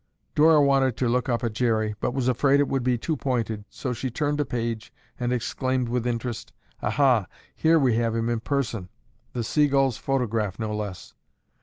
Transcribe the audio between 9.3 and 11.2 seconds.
The Seagull's photograph no less."